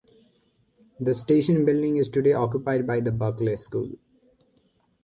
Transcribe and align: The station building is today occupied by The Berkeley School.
The 0.99 1.13
station 1.13 1.63
building 1.63 1.97
is 1.97 2.09
today 2.09 2.33
occupied 2.33 2.87
by 2.87 3.01
The 3.01 3.11
Berkeley 3.11 3.55
School. 3.55 3.91